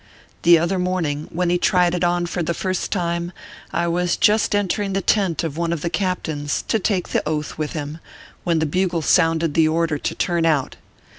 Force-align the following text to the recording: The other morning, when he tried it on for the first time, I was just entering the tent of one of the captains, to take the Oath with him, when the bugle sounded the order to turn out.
The 0.41 0.57
other 0.57 0.79
morning, 0.79 1.27
when 1.31 1.51
he 1.51 1.59
tried 1.59 1.93
it 1.93 2.03
on 2.03 2.25
for 2.25 2.41
the 2.41 2.55
first 2.55 2.91
time, 2.91 3.31
I 3.71 3.85
was 3.87 4.17
just 4.17 4.55
entering 4.55 4.93
the 4.93 5.01
tent 5.01 5.43
of 5.43 5.57
one 5.57 5.71
of 5.71 5.81
the 5.81 5.91
captains, 5.91 6.63
to 6.69 6.79
take 6.79 7.09
the 7.09 7.21
Oath 7.29 7.59
with 7.59 7.73
him, 7.73 7.99
when 8.43 8.57
the 8.57 8.65
bugle 8.65 9.03
sounded 9.03 9.53
the 9.53 9.67
order 9.67 9.99
to 9.99 10.15
turn 10.15 10.43
out. 10.43 10.75